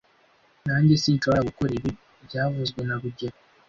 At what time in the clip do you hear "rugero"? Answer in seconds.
3.01-3.37